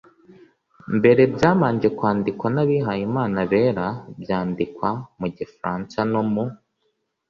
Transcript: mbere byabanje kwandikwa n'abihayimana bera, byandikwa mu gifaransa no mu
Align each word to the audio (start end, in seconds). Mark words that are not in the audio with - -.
mbere 0.97 1.21
byabanje 1.33 1.87
kwandikwa 1.97 2.47
n'abihayimana 2.55 3.39
bera, 3.51 3.87
byandikwa 4.21 4.89
mu 5.19 5.27
gifaransa 5.37 5.99
no 6.11 6.21
mu 6.31 6.43